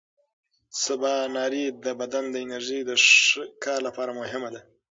سباناري 0.83 1.65
د 1.83 1.85
بدن 1.99 2.23
د 2.31 2.35
انرژۍ 2.45 2.79
د 2.85 2.91
ښه 3.05 3.41
کار 3.63 3.79
لپاره 3.87 4.11
مهمه 4.21 4.49
ده. 4.53 4.61